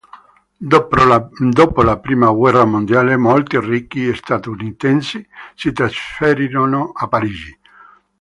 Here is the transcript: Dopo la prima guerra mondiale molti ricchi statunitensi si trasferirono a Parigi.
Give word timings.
Dopo 1.53 1.83
la 1.83 1.95
prima 1.99 2.31
guerra 2.31 2.65
mondiale 2.65 3.15
molti 3.17 3.59
ricchi 3.59 4.15
statunitensi 4.15 5.23
si 5.53 5.71
trasferirono 5.71 6.89
a 6.91 7.07
Parigi. 7.07 7.55